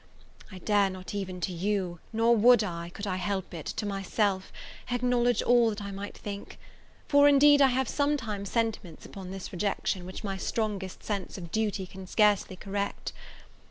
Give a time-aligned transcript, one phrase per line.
[0.51, 4.51] I dare not even to you, nor would I, could I help it, to myself,
[4.89, 6.57] acknowledge all that I might think;
[7.07, 11.85] for, indeed, I have sometimes sentiments upon this rejection, which my strongest sense of duty
[11.85, 13.13] can scarcely correct.